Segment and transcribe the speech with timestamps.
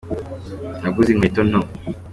[0.81, 1.61] Naguze inkweto nto.